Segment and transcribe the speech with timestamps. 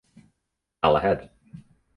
[0.89, 1.21] Al Ahed